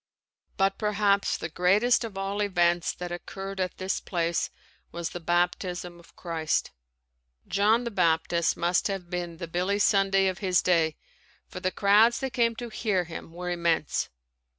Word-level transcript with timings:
But 0.57 0.79
perhaps 0.79 1.37
the 1.37 1.47
greatest 1.47 2.03
of 2.03 2.17
all 2.17 2.41
events 2.41 2.91
that 2.91 3.11
occurred 3.11 3.59
at 3.59 3.77
this 3.77 3.99
place 3.99 4.49
was 4.91 5.09
the 5.11 5.19
baptism 5.19 5.99
of 5.99 6.15
Christ. 6.15 6.71
John 7.47 7.83
the 7.83 7.91
Baptist 7.91 8.57
must 8.57 8.87
have 8.87 9.11
been 9.11 9.37
the 9.37 9.47
Billy 9.47 9.77
Sunday 9.77 10.25
of 10.25 10.39
his 10.39 10.63
day 10.63 10.95
for 11.47 11.59
the 11.59 11.69
crowds 11.69 12.17
that 12.21 12.33
came 12.33 12.55
to 12.55 12.69
hear 12.69 13.03
him 13.03 13.31
were 13.31 13.51
immense. 13.51 14.09